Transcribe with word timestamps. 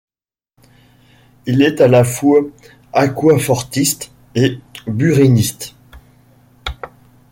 Il 1.45 1.61
est 1.61 1.79
à 1.79 1.87
la 1.87 2.03
fois 2.03 2.41
aquafortiste 2.91 4.11
et 4.33 4.57
buriniste. 4.87 5.75